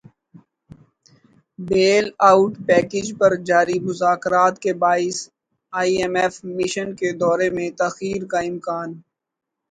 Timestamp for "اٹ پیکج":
2.29-3.07